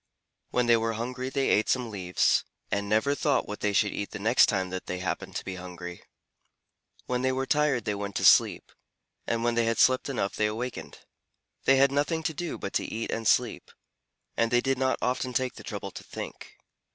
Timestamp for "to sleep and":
8.15-9.43